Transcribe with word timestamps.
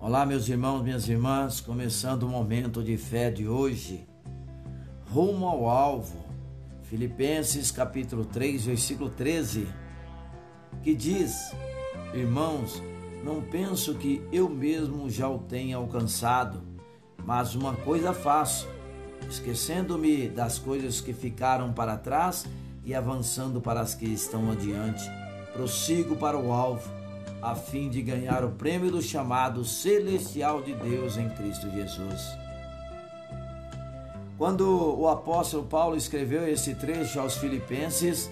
Olá, 0.00 0.24
meus 0.24 0.48
irmãos, 0.48 0.80
minhas 0.80 1.08
irmãs, 1.08 1.60
começando 1.60 2.22
o 2.22 2.28
momento 2.28 2.84
de 2.84 2.96
fé 2.96 3.32
de 3.32 3.48
hoje, 3.48 4.06
rumo 5.10 5.44
ao 5.44 5.68
alvo, 5.68 6.24
Filipenses 6.84 7.72
capítulo 7.72 8.24
3, 8.24 8.66
versículo 8.66 9.10
13, 9.10 9.66
que 10.84 10.94
diz: 10.94 11.52
Irmãos, 12.14 12.80
não 13.24 13.42
penso 13.42 13.92
que 13.96 14.22
eu 14.30 14.48
mesmo 14.48 15.10
já 15.10 15.28
o 15.28 15.40
tenha 15.40 15.76
alcançado, 15.76 16.62
mas 17.24 17.56
uma 17.56 17.74
coisa 17.74 18.12
faço, 18.12 18.68
esquecendo-me 19.28 20.28
das 20.28 20.60
coisas 20.60 21.00
que 21.00 21.12
ficaram 21.12 21.72
para 21.72 21.96
trás 21.96 22.46
e 22.84 22.94
avançando 22.94 23.60
para 23.60 23.80
as 23.80 23.96
que 23.96 24.06
estão 24.06 24.48
adiante, 24.48 25.02
prossigo 25.52 26.14
para 26.14 26.38
o 26.38 26.52
alvo 26.52 26.88
a 27.40 27.54
fim 27.54 27.88
de 27.88 28.02
ganhar 28.02 28.44
o 28.44 28.50
prêmio 28.50 28.90
do 28.90 29.00
chamado 29.00 29.64
celestial 29.64 30.60
de 30.62 30.74
Deus 30.74 31.16
em 31.16 31.28
Cristo 31.30 31.70
Jesus. 31.70 32.36
Quando 34.36 34.62
o 34.98 35.08
apóstolo 35.08 35.64
Paulo 35.64 35.96
escreveu 35.96 36.48
esse 36.48 36.74
trecho 36.74 37.18
aos 37.20 37.36
Filipenses, 37.36 38.30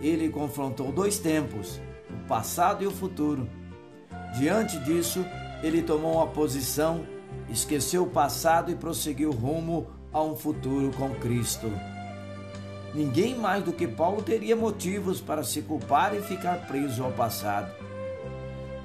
ele 0.00 0.28
confrontou 0.28 0.92
dois 0.92 1.18
tempos, 1.18 1.80
o 2.10 2.28
passado 2.28 2.84
e 2.84 2.86
o 2.86 2.90
futuro. 2.90 3.48
Diante 4.38 4.78
disso, 4.80 5.24
ele 5.62 5.82
tomou 5.82 6.16
uma 6.16 6.26
posição, 6.26 7.06
esqueceu 7.50 8.04
o 8.04 8.10
passado 8.10 8.70
e 8.70 8.76
prosseguiu 8.76 9.30
rumo 9.30 9.86
a 10.12 10.22
um 10.22 10.36
futuro 10.36 10.90
com 10.92 11.14
Cristo. 11.14 11.70
Ninguém 12.94 13.34
mais 13.34 13.62
do 13.62 13.72
que 13.72 13.86
Paulo 13.86 14.22
teria 14.22 14.56
motivos 14.56 15.20
para 15.20 15.42
se 15.42 15.62
culpar 15.62 16.14
e 16.14 16.22
ficar 16.22 16.66
preso 16.66 17.04
ao 17.04 17.12
passado 17.12 17.70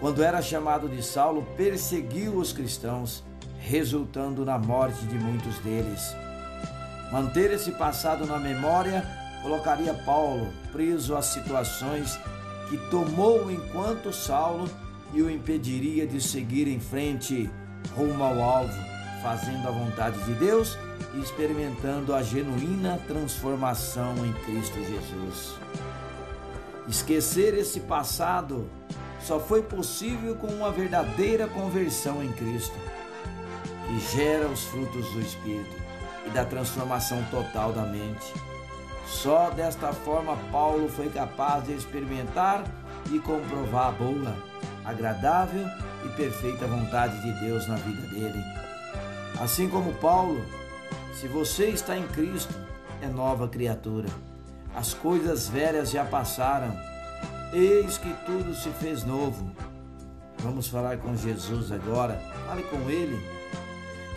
quando 0.03 0.21
era 0.21 0.41
chamado 0.41 0.89
de 0.89 1.01
Saulo, 1.01 1.47
perseguiu 1.55 2.33
os 2.35 2.51
cristãos, 2.51 3.23
resultando 3.57 4.43
na 4.43 4.57
morte 4.57 5.05
de 5.05 5.15
muitos 5.17 5.57
deles. 5.59 6.13
Manter 7.09 7.51
esse 7.51 7.71
passado 7.71 8.25
na 8.25 8.37
memória 8.37 9.07
colocaria 9.41 9.93
Paulo 9.93 10.51
preso 10.73 11.15
às 11.15 11.27
situações 11.27 12.19
que 12.69 12.75
tomou 12.89 13.49
enquanto 13.49 14.11
Saulo 14.11 14.69
e 15.13 15.21
o 15.21 15.31
impediria 15.31 16.05
de 16.05 16.19
seguir 16.19 16.67
em 16.67 16.81
frente 16.81 17.49
rumo 17.95 18.25
ao 18.25 18.41
alvo, 18.41 18.73
fazendo 19.21 19.65
a 19.69 19.71
vontade 19.71 20.21
de 20.25 20.33
Deus 20.33 20.77
e 21.13 21.19
experimentando 21.21 22.13
a 22.13 22.21
genuína 22.21 22.99
transformação 23.07 24.13
em 24.25 24.33
Cristo 24.43 24.79
Jesus. 24.79 25.55
Esquecer 26.89 27.53
esse 27.53 27.79
passado 27.79 28.69
só 29.23 29.39
foi 29.39 29.61
possível 29.61 30.35
com 30.35 30.47
uma 30.47 30.71
verdadeira 30.71 31.47
conversão 31.47 32.21
em 32.21 32.31
Cristo, 32.33 32.75
que 33.87 33.99
gera 34.15 34.47
os 34.47 34.65
frutos 34.65 35.09
do 35.11 35.21
Espírito 35.21 35.75
e 36.25 36.29
da 36.29 36.43
transformação 36.43 37.23
total 37.31 37.71
da 37.71 37.83
mente. 37.83 38.33
Só 39.07 39.49
desta 39.49 39.93
forma 39.93 40.37
Paulo 40.51 40.89
foi 40.89 41.09
capaz 41.09 41.65
de 41.65 41.73
experimentar 41.73 42.63
e 43.11 43.19
comprovar 43.19 43.89
a 43.89 43.91
boa, 43.91 44.35
agradável 44.83 45.67
e 46.05 46.09
perfeita 46.09 46.67
vontade 46.67 47.21
de 47.21 47.45
Deus 47.45 47.67
na 47.67 47.75
vida 47.75 48.07
dele. 48.07 48.43
Assim 49.39 49.69
como 49.69 49.93
Paulo, 49.95 50.43
se 51.13 51.27
você 51.27 51.67
está 51.67 51.97
em 51.97 52.07
Cristo, 52.07 52.53
é 53.01 53.07
nova 53.07 53.47
criatura. 53.47 54.07
As 54.75 54.93
coisas 54.93 55.47
velhas 55.47 55.91
já 55.91 56.03
passaram 56.03 56.75
Eis 57.53 57.99
que 57.99 58.11
tudo 58.25 58.55
se 58.55 58.69
fez 58.71 59.03
novo. 59.03 59.51
Vamos 60.39 60.67
falar 60.67 60.97
com 60.97 61.15
Jesus 61.15 61.71
agora. 61.71 62.19
Fale 62.47 62.63
com 62.63 62.89
Ele. 62.89 63.23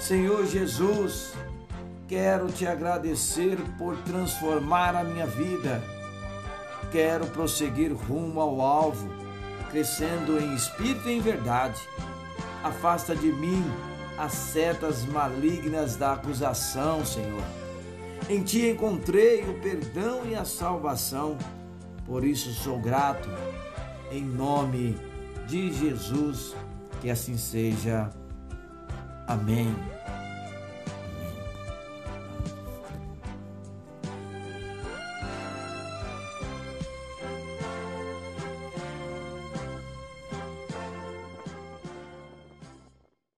Senhor 0.00 0.46
Jesus, 0.46 1.34
quero 2.08 2.50
te 2.50 2.66
agradecer 2.66 3.58
por 3.76 3.94
transformar 3.98 4.96
a 4.96 5.04
minha 5.04 5.26
vida. 5.26 5.82
Quero 6.90 7.26
prosseguir 7.26 7.92
rumo 7.92 8.40
ao 8.40 8.58
alvo, 8.62 9.06
crescendo 9.70 10.40
em 10.40 10.54
espírito 10.54 11.06
e 11.06 11.18
em 11.18 11.20
verdade. 11.20 11.80
Afasta 12.64 13.14
de 13.14 13.30
mim 13.30 13.62
as 14.16 14.32
setas 14.32 15.04
malignas 15.04 15.94
da 15.94 16.14
acusação, 16.14 17.04
Senhor. 17.04 17.44
Em 18.30 18.42
ti 18.42 18.70
encontrei 18.70 19.42
o 19.42 19.60
perdão 19.60 20.22
e 20.24 20.34
a 20.34 20.44
salvação. 20.46 21.36
Por 22.06 22.24
isso 22.24 22.52
sou 22.54 22.78
grato, 22.78 23.28
em 24.12 24.22
nome 24.22 24.96
de 25.48 25.72
Jesus, 25.72 26.54
que 27.00 27.10
assim 27.10 27.36
seja. 27.36 28.08
Amém. 29.26 29.74